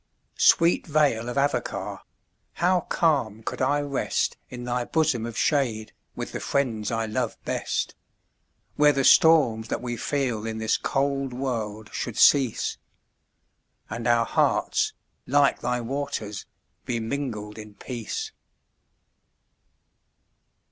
Sweet 0.39 0.87
vale 0.87 1.29
of 1.29 1.37
Avoca! 1.37 2.01
how 2.53 2.79
calm 2.89 3.43
could 3.43 3.61
I 3.61 3.81
rest 3.81 4.35
In 4.49 4.63
thy 4.63 4.83
bosom 4.83 5.27
of 5.27 5.37
shade, 5.37 5.93
with 6.15 6.31
the 6.31 6.39
friends 6.39 6.89
I 6.89 7.05
love 7.05 7.37
best, 7.45 7.93
Where 8.77 8.93
the 8.93 9.03
storms 9.03 9.67
that 9.67 9.79
we 9.79 9.95
feel 9.97 10.43
in 10.47 10.57
this 10.57 10.75
cold 10.75 11.33
world 11.33 11.93
should 11.93 12.17
cease, 12.17 12.79
And 13.91 14.07
our 14.07 14.25
hearts, 14.25 14.93
like 15.27 15.59
thy 15.61 15.81
waters, 15.81 16.47
be 16.83 16.99
mingled 16.99 17.59
in 17.59 17.75
peace. 17.75 18.31